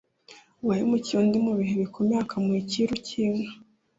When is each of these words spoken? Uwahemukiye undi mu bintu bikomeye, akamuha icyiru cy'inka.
Uwahemukiye 0.61 1.15
undi 1.21 1.37
mu 1.45 1.51
bintu 1.59 1.75
bikomeye, 1.83 2.21
akamuha 2.23 2.59
icyiru 2.63 2.93
cy'inka. 3.05 3.51